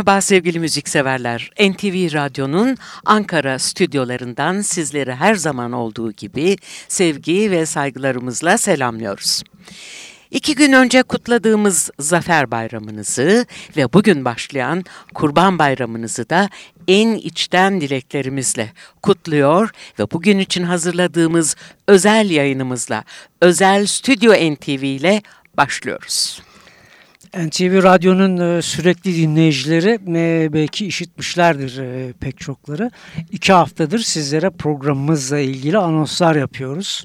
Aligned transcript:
Merhaba 0.00 0.20
sevgili 0.20 0.58
müzikseverler. 0.58 1.50
NTV 1.60 2.14
Radyo'nun 2.14 2.76
Ankara 3.04 3.58
stüdyolarından 3.58 4.60
sizleri 4.60 5.14
her 5.14 5.34
zaman 5.34 5.72
olduğu 5.72 6.12
gibi 6.12 6.56
sevgi 6.88 7.50
ve 7.50 7.66
saygılarımızla 7.66 8.58
selamlıyoruz. 8.58 9.42
İki 10.30 10.54
gün 10.54 10.72
önce 10.72 11.02
kutladığımız 11.02 11.90
Zafer 11.98 12.50
Bayramınızı 12.50 13.46
ve 13.76 13.92
bugün 13.92 14.24
başlayan 14.24 14.84
Kurban 15.14 15.58
Bayramınızı 15.58 16.30
da 16.30 16.48
en 16.88 17.14
içten 17.14 17.80
dileklerimizle 17.80 18.72
kutluyor 19.02 19.70
ve 19.98 20.10
bugün 20.10 20.38
için 20.38 20.62
hazırladığımız 20.62 21.56
özel 21.88 22.30
yayınımızla, 22.30 23.04
özel 23.40 23.86
Stüdyo 23.86 24.32
NTV 24.32 24.82
ile 24.82 25.22
başlıyoruz. 25.56 26.42
NTV 27.34 27.82
Radyo'nun 27.82 28.36
e, 28.36 28.62
sürekli 28.62 29.16
dinleyicileri 29.16 29.98
e, 30.08 30.52
belki 30.52 30.86
işitmişlerdir 30.86 31.78
e, 31.78 32.12
pek 32.12 32.38
çokları. 32.38 32.90
İki 33.32 33.52
haftadır 33.52 33.98
sizlere 33.98 34.50
programımızla 34.50 35.38
ilgili 35.38 35.78
anonslar 35.78 36.36
yapıyoruz. 36.36 37.04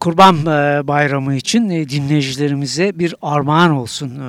Kurban 0.00 0.46
Bayramı 0.86 1.34
için 1.34 1.70
dinleyicilerimize 1.70 2.98
bir 2.98 3.14
armağan 3.22 3.70
olsun 3.70 4.20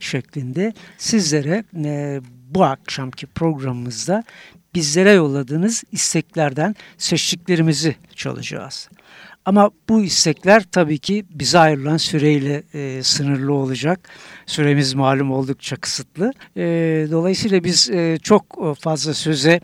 şeklinde 0.00 0.72
sizlere 0.98 1.64
bu 2.50 2.64
akşamki 2.64 3.26
programımızda 3.26 4.24
bizlere 4.76 5.10
yolladığınız 5.10 5.84
isteklerden 5.92 6.74
seçtiklerimizi 6.98 7.96
çalacağız. 8.14 8.88
Ama 9.44 9.70
bu 9.88 10.02
istekler 10.02 10.62
tabii 10.72 10.98
ki 10.98 11.24
bize 11.30 11.58
ayrılan 11.58 11.96
süreyle 11.96 12.62
e, 12.74 13.02
sınırlı 13.02 13.52
olacak. 13.52 14.08
Süremiz 14.46 14.94
malum 14.94 15.30
oldukça 15.30 15.76
kısıtlı. 15.76 16.32
E, 16.56 16.62
dolayısıyla 17.10 17.64
biz 17.64 17.90
e, 17.90 18.18
çok 18.22 18.76
fazla 18.80 19.14
söze 19.14 19.60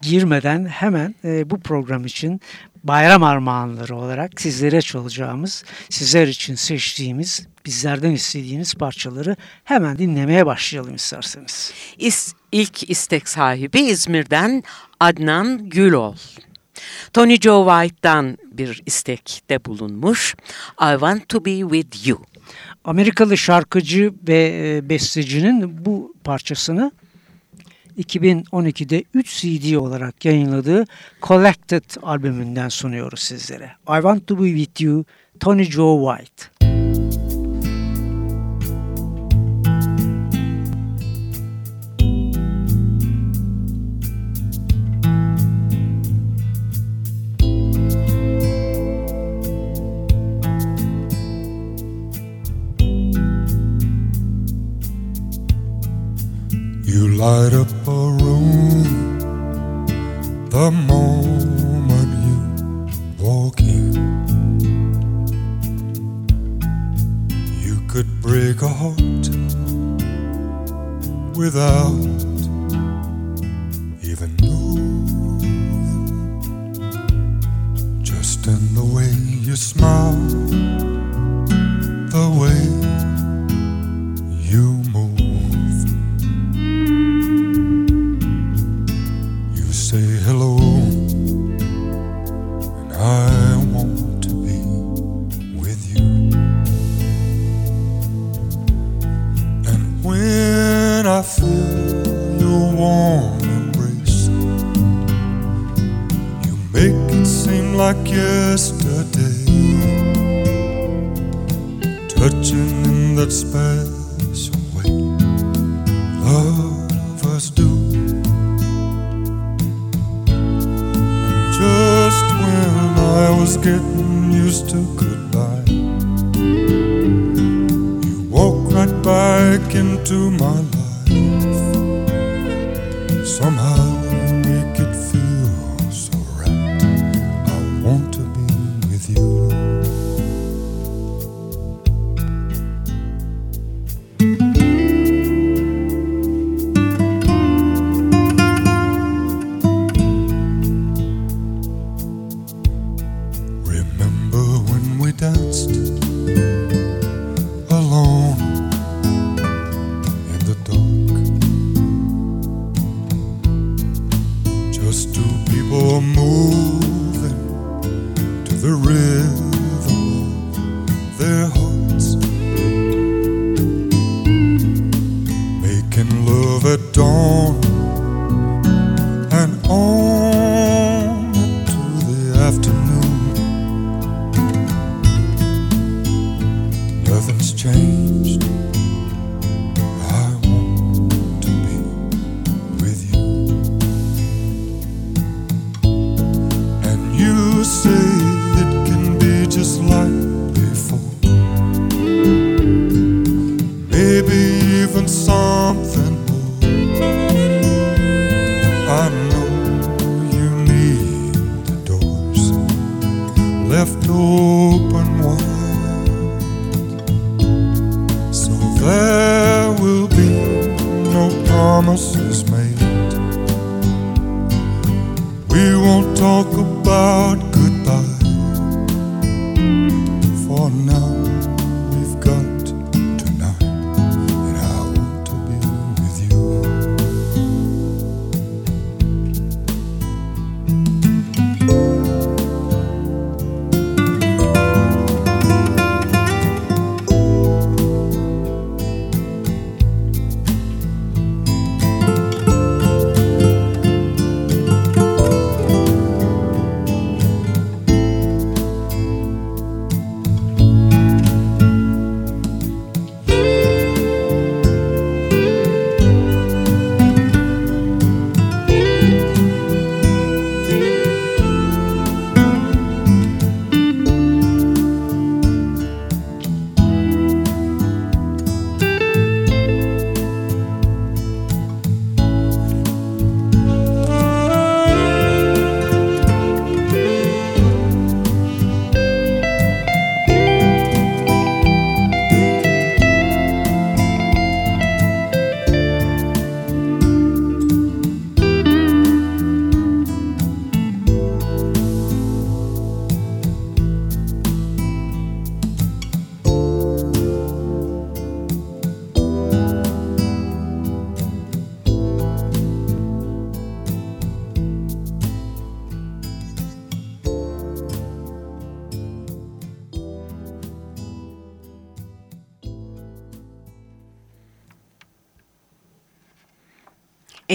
girmeden 0.00 0.66
hemen 0.66 1.14
e, 1.24 1.50
bu 1.50 1.60
program 1.60 2.04
için 2.04 2.40
bayram 2.88 3.22
armağanları 3.22 3.96
olarak 3.96 4.40
sizlere 4.40 4.82
çalacağımız, 4.82 5.64
sizler 5.90 6.28
için 6.28 6.54
seçtiğimiz, 6.54 7.46
bizlerden 7.66 8.10
istediğiniz 8.10 8.74
parçaları 8.74 9.36
hemen 9.64 9.98
dinlemeye 9.98 10.46
başlayalım 10.46 10.94
isterseniz. 10.94 11.72
İs, 11.98 12.34
ilk 12.52 12.90
istek 12.90 13.28
sahibi 13.28 13.80
İzmir'den 13.80 14.62
Adnan 15.00 15.68
Gülol. 15.68 16.14
Tony 17.12 17.40
Joe 17.40 17.66
White'dan 17.70 18.38
bir 18.52 18.82
istekte 18.86 19.64
bulunmuş. 19.64 20.34
I 20.80 20.92
want 20.92 21.28
to 21.28 21.44
be 21.44 21.60
with 21.60 22.08
you. 22.08 22.22
Amerikalı 22.84 23.36
şarkıcı 23.36 24.14
ve 24.28 24.70
e, 24.76 24.88
bestecinin 24.88 25.84
bu 25.84 26.14
parçasını 26.24 26.92
2012'de 27.98 29.04
3 29.14 29.40
CD 29.40 29.76
olarak 29.76 30.24
yayınladığı 30.24 30.84
Collected 31.22 31.84
albümünden 32.02 32.68
sunuyoruz 32.68 33.20
sizlere. 33.20 33.70
I 33.88 33.94
Want 33.94 34.26
To 34.26 34.42
Be 34.42 34.56
With 34.56 34.82
You, 34.82 35.04
Tony 35.40 35.64
Joe 35.64 36.16
White. 36.16 36.55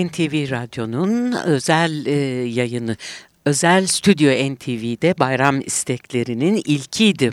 NTV 0.08 0.52
Radyo'nun 0.52 1.32
özel 1.32 2.06
e, 2.06 2.12
yayını, 2.50 2.98
özel 3.46 3.88
stüdyo 3.88 4.54
NTV'de 4.54 5.16
bayram 5.20 5.62
isteklerinin 5.62 6.62
ilkiydi. 6.66 7.32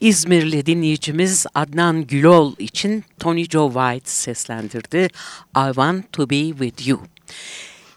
İzmirli 0.00 0.66
dinleyicimiz 0.66 1.46
Adnan 1.54 2.06
Gülol 2.06 2.54
için 2.58 3.04
Tony 3.18 3.44
Joe 3.44 3.68
White 3.68 4.10
seslendirdi. 4.10 5.08
I 5.56 5.66
Want 5.66 6.12
To 6.12 6.30
Be 6.30 6.48
With 6.48 6.88
You. 6.88 7.00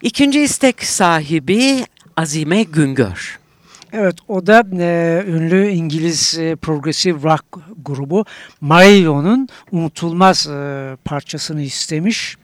İkinci 0.01 0.39
istek 0.41 0.83
sahibi 0.83 1.85
Azime 2.17 2.63
Güngör. 2.63 3.39
Evet 3.93 4.15
o 4.27 4.47
da 4.47 4.63
e, 4.79 5.23
ünlü 5.27 5.67
İngiliz 5.67 6.37
e, 6.39 6.55
progressive 6.55 7.29
rock 7.29 7.45
grubu 7.85 8.25
Mario'nun 8.61 9.47
unutulmaz 9.71 10.47
e, 10.47 10.97
parçasını 11.05 11.61
istemiş. 11.61 12.37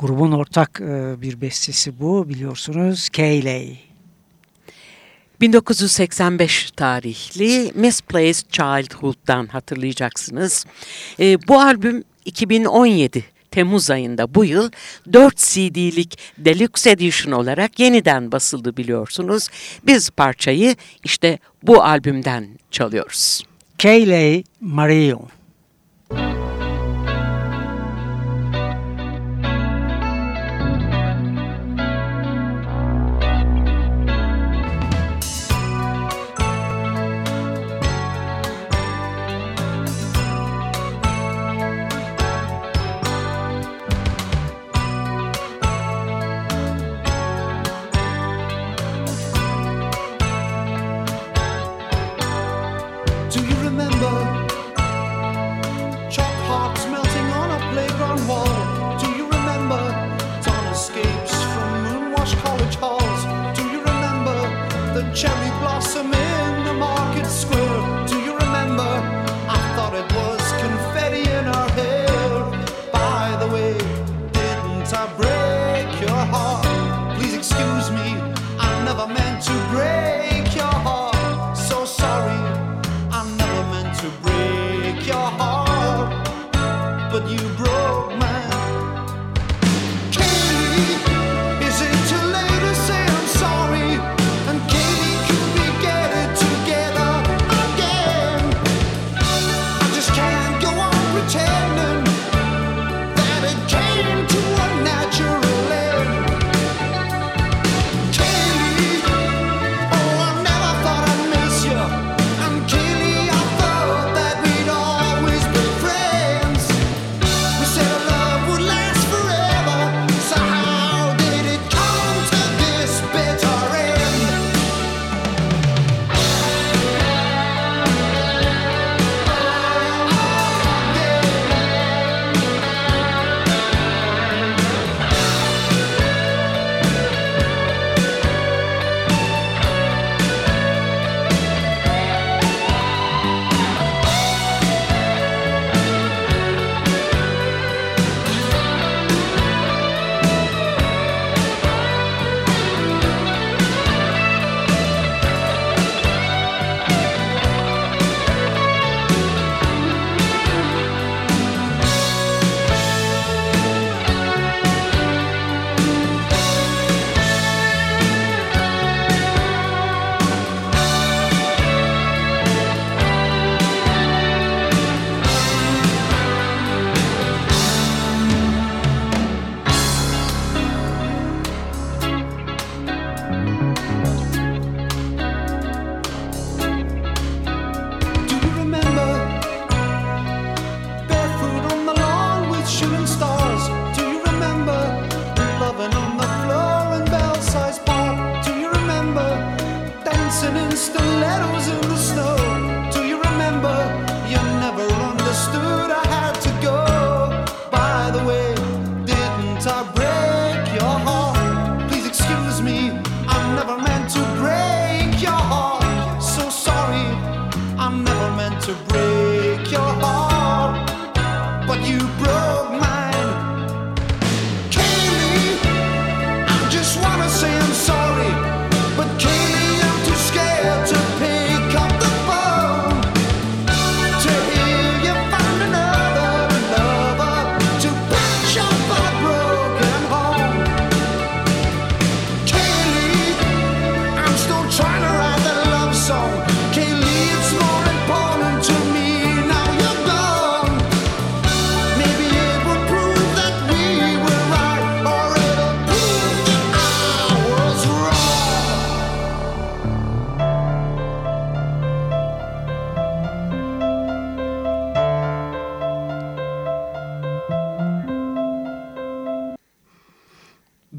Grubun 0.00 0.32
ortak 0.32 0.80
e, 0.80 1.22
bir 1.22 1.40
bestesi 1.40 2.00
bu 2.00 2.28
biliyorsunuz 2.28 3.08
Kayley. 3.08 3.78
1985 5.40 6.70
tarihli 6.70 7.72
Misplaced 7.74 8.50
Childhood'dan 8.50 9.46
hatırlayacaksınız. 9.46 10.66
E, 11.20 11.48
bu 11.48 11.60
albüm 11.60 12.04
2017 12.24 13.24
Temmuz 13.50 13.90
ayında 13.90 14.34
bu 14.34 14.44
yıl 14.44 14.70
4 15.12 15.36
CD'lik 15.36 16.18
Deluxe 16.38 16.90
Edition 16.90 17.32
olarak 17.32 17.78
yeniden 17.78 18.32
basıldı 18.32 18.76
biliyorsunuz. 18.76 19.48
Biz 19.86 20.10
parçayı 20.10 20.76
işte 21.04 21.38
bu 21.62 21.82
albümden 21.82 22.48
çalıyoruz. 22.70 23.42
Kayley 23.82 24.44
Mario. 24.60 25.20
Do 26.10 26.39
remember 53.62 54.14
chalk 56.10 56.36
hearts 56.48 56.86
melting 56.86 57.28
on 57.40 57.48
a 57.50 57.60
playground 57.72 58.26
wall? 58.26 58.48
Do 58.98 59.08
you 59.18 59.24
remember 59.28 59.82
dawn 60.44 60.66
escapes 60.72 61.34
from 61.52 61.68
moonwashed 61.84 62.36
college 62.42 62.76
halls? 62.76 63.20
Do 63.56 63.62
you 63.72 63.80
remember 63.80 64.36
the 64.94 65.02
cherry 65.14 65.49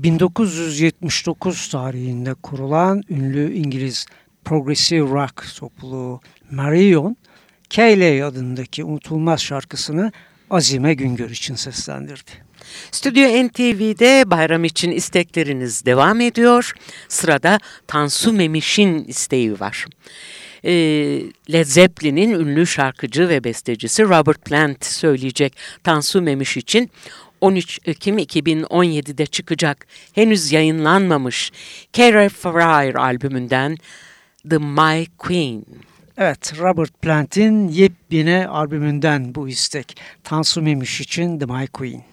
...1979 0.04 1.72
tarihinde 1.72 2.34
kurulan 2.34 3.04
ünlü 3.10 3.54
İngiliz 3.54 4.06
progressive 4.46 5.00
rock 5.00 5.56
topluluğu 5.56 6.22
Marion, 6.52 7.18
Kayley 7.76 8.24
adındaki 8.24 8.84
unutulmaz 8.84 9.42
şarkısını 9.42 10.12
Azime 10.50 10.94
Güngör 10.94 11.30
için 11.30 11.56
seslendirdi. 11.56 12.32
Stüdyo 12.92 13.48
NTV'de 13.48 14.32
bayram 14.32 14.64
için 14.64 14.92
istekleriniz 14.92 15.86
devam 15.86 16.22
ediyor. 16.22 16.74
Sırada 17.08 17.60
Tansu 17.88 18.34
Memiş'in 18.34 19.04
isteği 19.04 19.60
var. 19.60 19.86
Ee, 20.64 20.72
Led 21.52 21.66
Zeppelin'in 21.66 22.32
ünlü 22.32 22.68
şarkıcı 22.68 23.30
ve 23.30 23.44
bestecisi 23.44 24.04
Robert 24.04 24.46
Plant 24.46 24.86
söyleyecek 24.86 25.58
Tansu 25.84 26.22
Memiş 26.22 26.58
için 26.58 26.92
13 27.42 27.80
Ekim 27.86 28.18
2017'de 28.18 29.26
çıkacak 29.26 29.88
henüz 30.14 30.52
yayınlanmamış 30.52 31.52
Cara 31.94 32.30
Fire 32.30 33.00
albümünden 33.00 33.78
The 34.50 34.58
My 34.58 35.08
Queen. 35.18 35.66
Evet, 36.18 36.54
Robert 36.60 37.02
Plant'in 37.02 37.68
yepyeni 37.68 38.48
albümünden 38.48 39.36
bu 39.36 39.50
istek. 39.50 39.98
Tansu 40.24 40.62
Memiş 40.62 41.02
için 41.02 41.40
The 41.40 41.46
My 41.46 41.68
Queen. 41.68 42.11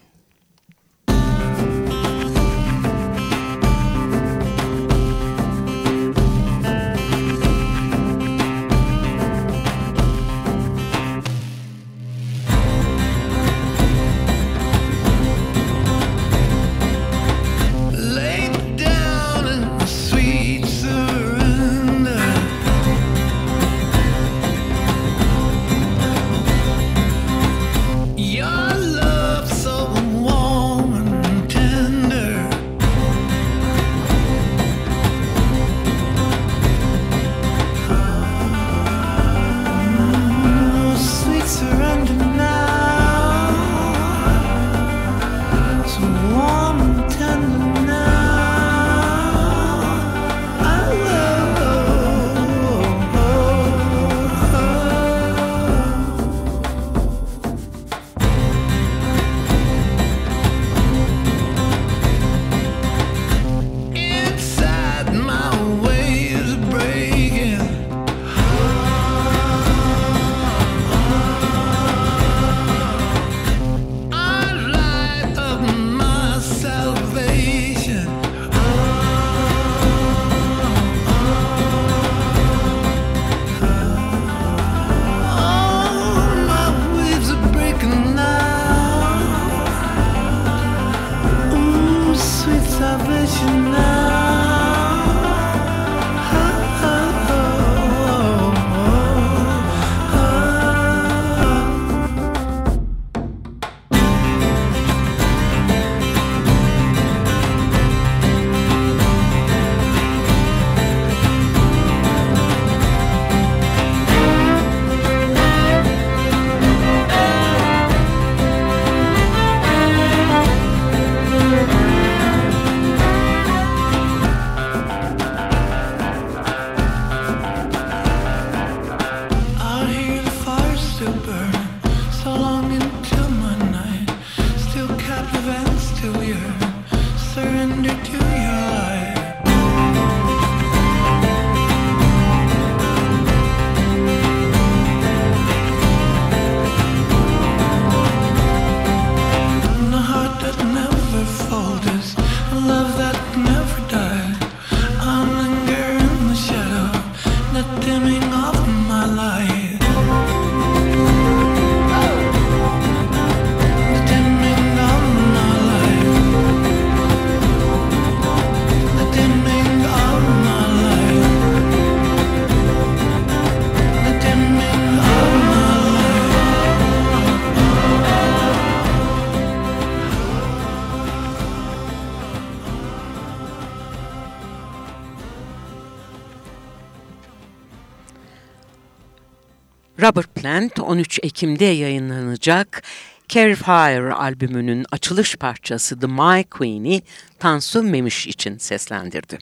Plant 190.58 190.80
13 190.80 191.18
Ekim'de 191.22 191.64
yayınlanacak 191.64 192.82
Carry 193.28 193.54
Fire 193.54 194.12
albümünün 194.12 194.86
açılış 194.90 195.36
parçası 195.36 196.00
The 196.00 196.06
My 196.06 196.44
Queen'i 196.44 197.02
Tansu 197.38 197.82
Memiş 197.82 198.26
için 198.26 198.58
seslendirdi. 198.58 199.38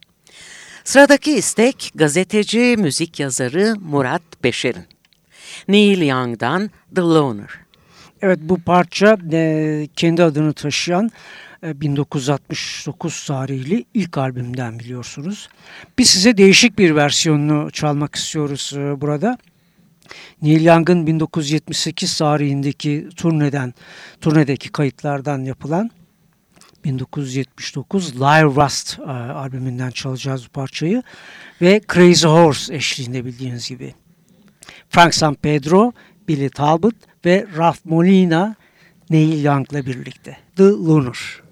Sıradaki 0.84 1.32
istek 1.32 1.92
gazeteci, 1.94 2.76
müzik 2.78 3.20
yazarı 3.20 3.74
Murat 3.80 4.22
Beşer'in. 4.44 4.84
Neil 5.68 6.08
Young'dan 6.08 6.70
The 6.94 7.00
Loner. 7.00 7.50
Evet 8.22 8.38
bu 8.42 8.60
parça 8.60 9.16
e, 9.32 9.88
kendi 9.96 10.22
adını 10.22 10.52
taşıyan 10.52 11.10
e, 11.62 11.80
1969 11.80 13.26
tarihli 13.26 13.84
ilk 13.94 14.18
albümden 14.18 14.78
biliyorsunuz. 14.78 15.48
Biz 15.98 16.10
size 16.10 16.36
değişik 16.36 16.78
bir 16.78 16.96
versiyonunu 16.96 17.70
çalmak 17.70 18.14
istiyoruz 18.14 18.72
e, 18.76 19.00
burada. 19.00 19.38
Neil 20.42 20.64
Young'ın 20.64 21.06
1978 21.06 22.18
tarihindeki 22.18 23.08
turneden, 23.16 23.74
turnedeki 24.20 24.72
kayıtlardan 24.72 25.44
yapılan 25.44 25.90
1979 26.84 28.14
Live 28.16 28.64
Rust 28.64 28.98
e, 28.98 29.02
albümünden 29.12 29.90
çalacağız 29.90 30.46
bu 30.46 30.48
parçayı 30.48 31.02
ve 31.62 31.80
Crazy 31.94 32.26
Horse 32.26 32.74
eşliğinde 32.74 33.24
bildiğiniz 33.24 33.68
gibi. 33.68 33.94
Frank 34.88 35.14
San 35.14 35.34
Pedro, 35.34 35.92
Billy 36.28 36.48
Talbot 36.48 36.94
ve 37.24 37.46
Ralph 37.56 37.78
Molina 37.84 38.56
Neil 39.10 39.44
Young'la 39.44 39.86
birlikte. 39.86 40.36
The 40.56 40.64
Lunar. 40.64 41.45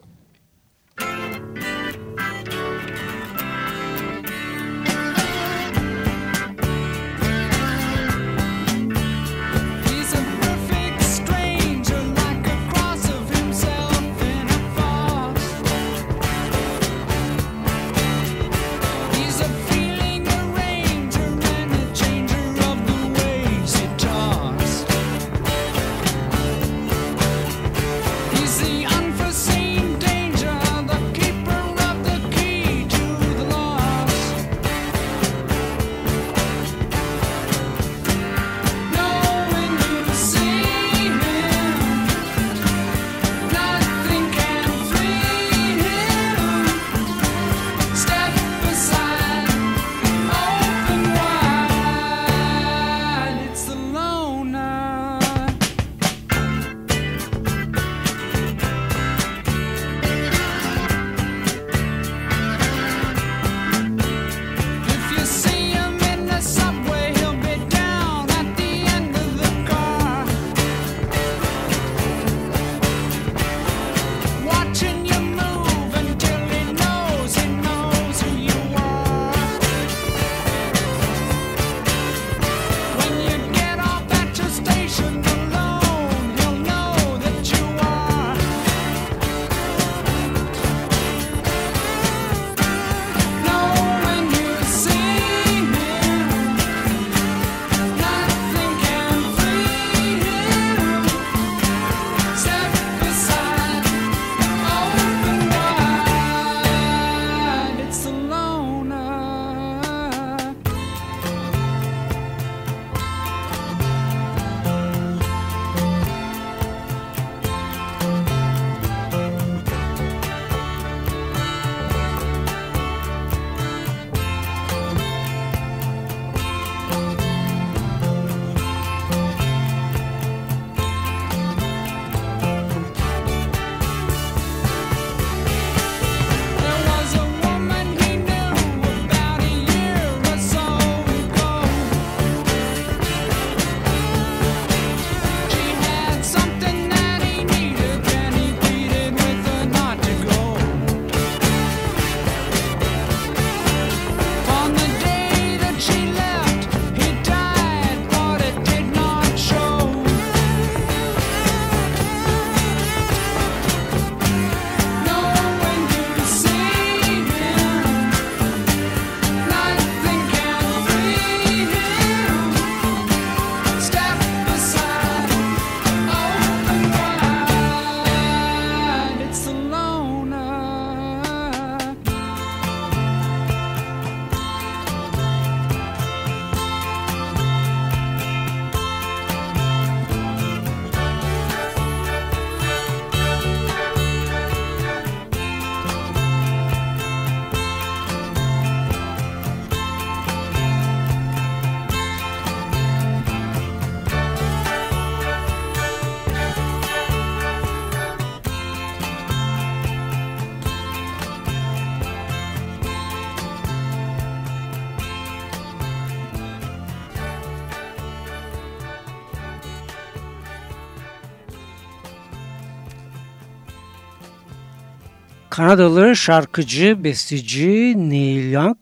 Kanadalı 225.55 226.17
şarkıcı, 226.17 227.05
besteci 227.05 227.95
Neil 228.11 228.53
Young, 228.53 228.77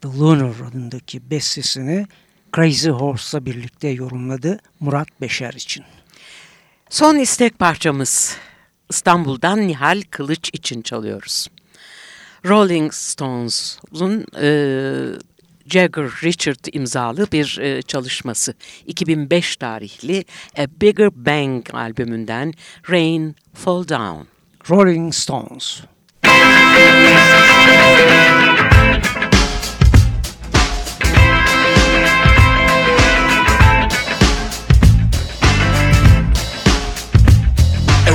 The 0.00 0.08
Lunar 0.08 0.68
adındaki 0.68 1.30
bestesini 1.30 2.06
Crazy 2.56 2.88
Horse'la 2.88 3.46
birlikte 3.46 3.88
yorumladı 3.88 4.58
Murat 4.80 5.08
Beşer 5.20 5.52
için. 5.52 5.84
Son 6.90 7.16
istek 7.16 7.58
parçamız 7.58 8.36
İstanbul'dan 8.90 9.68
Nihal 9.68 10.02
Kılıç 10.10 10.50
için 10.52 10.82
çalıyoruz. 10.82 11.48
Rolling 12.46 12.92
Stones'un 12.92 14.26
e, 14.40 14.48
Jagger 15.66 16.10
Richard 16.22 16.64
imzalı 16.72 17.32
bir 17.32 17.58
e, 17.58 17.82
çalışması. 17.82 18.54
2005 18.86 19.56
tarihli 19.56 20.24
A 20.58 20.66
Bigger 20.80 21.26
Bang 21.26 21.74
albümünden 21.74 22.52
Rain 22.90 23.36
Fall 23.54 23.88
Down. 23.88 24.33
Rolling 24.66 25.12
Stones. 25.12 25.82
It 26.22 26.30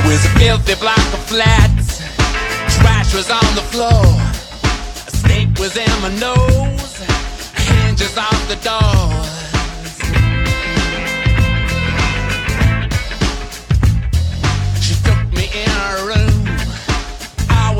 was 0.04 0.24
a 0.24 0.28
filthy 0.40 0.74
block 0.74 0.98
of 0.98 1.22
flats. 1.28 2.00
Trash 2.78 3.14
was 3.14 3.30
on 3.30 3.54
the 3.54 3.62
floor. 3.70 4.02
A 5.06 5.10
snake 5.12 5.56
was 5.60 5.76
in 5.76 5.88
my 6.02 6.12
nose. 6.18 6.96
Hinges 7.54 8.18
off 8.18 8.48
the 8.48 8.56
door. 8.56 9.12
She 14.80 14.94
took 15.04 15.32
me 15.32 15.48
in 15.54 15.70
her. 15.70 16.08
room 16.08 16.19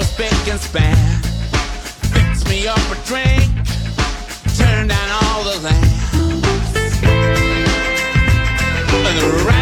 was 0.01 0.09
spick 0.09 0.49
and 0.49 0.59
span. 0.59 0.97
Fix 2.15 2.49
me 2.49 2.67
up 2.67 2.79
a 2.79 2.97
drink, 3.07 3.51
turn 4.57 4.89
down 4.89 5.09
all 5.23 5.45
the 5.45 5.61
lamps. 5.61 6.15
And 8.77 9.19
the 9.21 9.60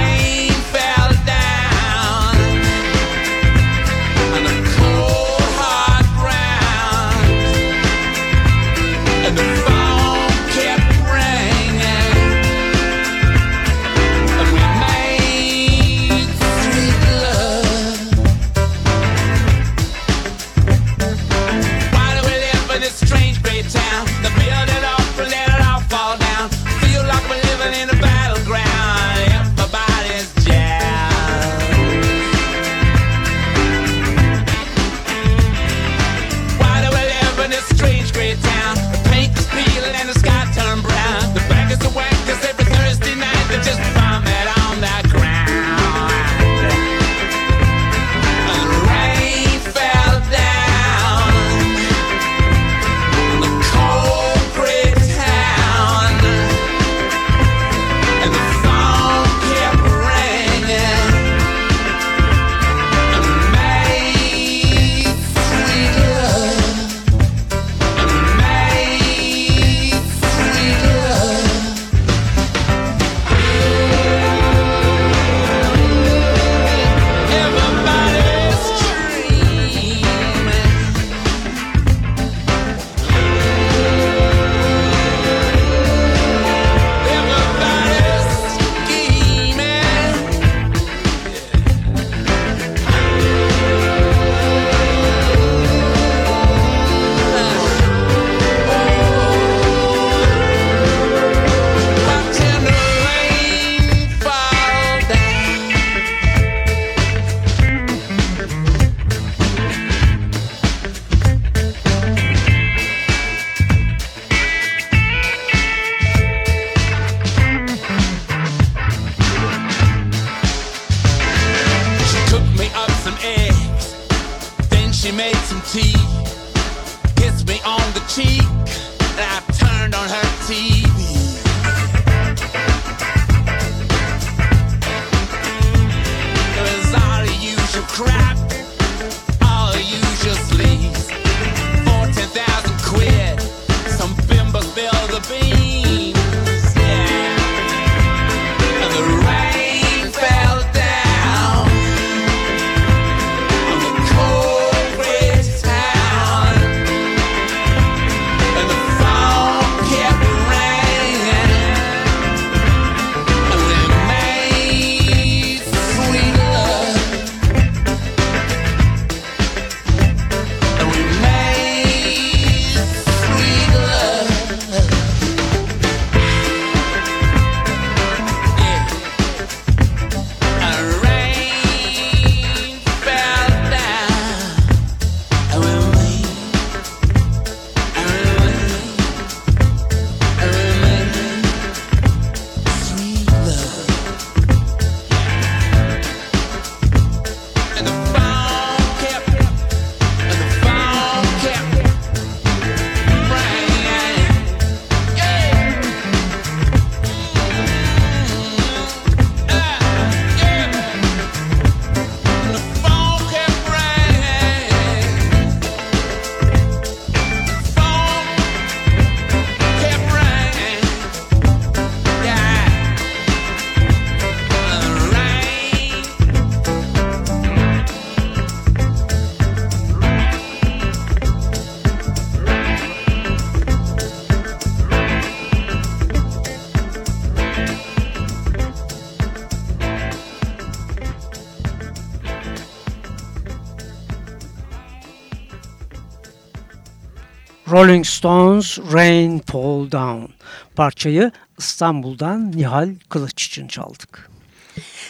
Rolling 247.78 248.06
Stones 248.06 248.78
Rain 248.92 249.38
Fall 249.38 249.90
Down 249.90 250.32
parçayı 250.76 251.32
İstanbul'dan 251.58 252.52
Nihal 252.52 252.94
Kılıç 253.08 253.46
için 253.46 253.68
çaldık. 253.68 254.30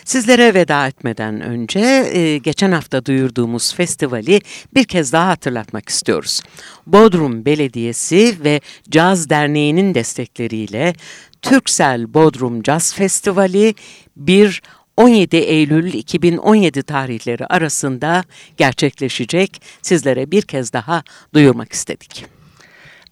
Sizlere 0.04 0.54
veda 0.54 0.86
etmeden 0.86 1.40
önce 1.40 1.80
e, 2.12 2.38
geçen 2.38 2.72
hafta 2.72 3.04
duyurduğumuz 3.04 3.74
festivali 3.74 4.40
bir 4.74 4.84
kez 4.84 5.12
daha 5.12 5.28
hatırlatmak 5.28 5.88
istiyoruz. 5.88 6.42
Bodrum 6.86 7.44
Belediyesi 7.44 8.36
ve 8.44 8.60
Caz 8.90 9.30
Derneği'nin 9.30 9.94
destekleriyle 9.94 10.94
Türksel 11.42 12.14
Bodrum 12.14 12.62
Caz 12.62 12.94
Festivali 12.94 13.74
1 14.16 14.62
17 14.96 15.36
Eylül 15.36 15.94
2017 15.94 16.82
tarihleri 16.82 17.46
arasında 17.46 18.24
gerçekleşecek. 18.56 19.62
Sizlere 19.82 20.30
bir 20.30 20.42
kez 20.42 20.72
daha 20.72 21.02
duyurmak 21.34 21.72
istedik. 21.72 22.37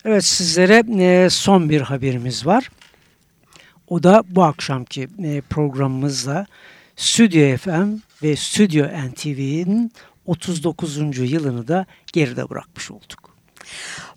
Evet 0.09 0.25
sizlere 0.25 0.85
e, 1.03 1.31
son 1.31 1.71
bir 1.71 1.81
haberimiz 1.81 2.47
var. 2.47 2.71
O 3.88 4.03
da 4.03 4.23
bu 4.29 4.42
akşamki 4.42 5.09
e, 5.25 5.40
programımızla 5.40 6.47
Stüdyo 6.97 7.57
FM 7.57 7.95
ve 8.23 8.37
Stüdyo 8.37 8.87
NTV'nin 8.87 9.92
39. 10.27 11.19
yılını 11.33 11.69
da 11.69 11.87
geride 12.12 12.51
bırakmış 12.51 12.90
olduk. 12.90 13.37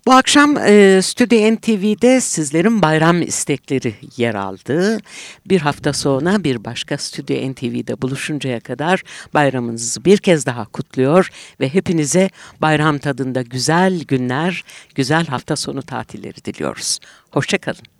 Bu 0.06 0.12
akşam 0.12 0.56
e, 0.56 1.00
Stüdyo 1.02 1.54
NTV'de 1.54 2.20
sizlerin 2.20 2.82
bayram 2.82 3.22
istekleri 3.22 3.94
yer 4.16 4.34
aldı. 4.34 4.98
Bir 5.46 5.60
hafta 5.60 5.92
sonra 5.92 6.44
bir 6.44 6.64
başka 6.64 6.98
Stüdyo 6.98 7.52
NTV'de 7.52 8.02
buluşuncaya 8.02 8.60
kadar 8.60 9.02
bayramınızı 9.34 10.04
bir 10.04 10.18
kez 10.18 10.46
daha 10.46 10.64
kutluyor 10.64 11.28
ve 11.60 11.74
hepinize 11.74 12.30
bayram 12.60 12.98
tadında 12.98 13.42
güzel 13.42 14.00
günler, 14.04 14.64
güzel 14.94 15.26
hafta 15.26 15.56
sonu 15.56 15.82
tatilleri 15.82 16.44
diliyoruz. 16.44 16.98
Hoşçakalın. 17.30 17.99